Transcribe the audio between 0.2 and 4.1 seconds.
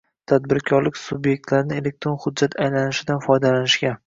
tadbirkorlik subyektlarini elektron hujjat aylanishidan foydalanishga